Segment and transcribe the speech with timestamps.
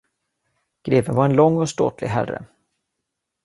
[0.83, 2.45] Greven var en lång och ståtlig herre.